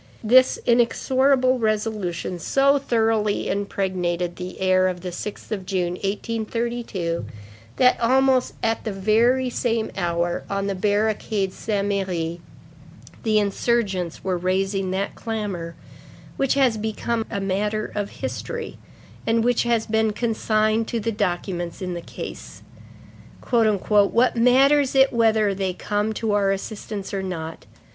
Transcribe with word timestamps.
This 0.23 0.57
inexorable 0.65 1.59
resolution 1.59 2.39
so 2.39 2.79
thoroughly 2.79 3.47
impregnated 3.47 4.35
the 4.35 4.59
air 4.59 4.87
of 4.87 5.01
the 5.01 5.09
6th 5.11 5.51
of 5.51 5.63
June, 5.63 5.91
1832, 5.93 7.27
that, 7.75 7.99
almost 8.01 8.55
at 8.63 8.83
the 8.83 8.91
very 8.91 9.47
same 9.51 9.91
hour, 9.95 10.43
on 10.49 10.65
the 10.65 10.73
barricade 10.73 11.53
Saint 11.53 11.87
Merry, 11.87 12.41
the 13.21 13.37
insurgents 13.37 14.23
were 14.23 14.39
raising 14.39 14.89
that 14.89 15.13
clamor 15.13 15.75
which 16.35 16.55
has 16.55 16.77
become 16.77 17.23
a 17.29 17.39
matter 17.39 17.91
of 17.93 18.09
history 18.23 18.79
and 19.27 19.43
which 19.43 19.61
has 19.61 19.85
been 19.85 20.13
consigned 20.13 20.87
to 20.87 20.99
the 20.99 21.11
documents 21.11 21.79
in 21.79 21.93
the 21.93 22.01
case:—"What 22.01 24.35
matters 24.35 24.95
it 24.95 25.13
whether 25.13 25.53
they 25.53 25.73
come 25.73 26.11
to 26.13 26.31
our 26.31 26.51
assistance 26.51 27.13
or 27.13 27.21
not? 27.21 27.67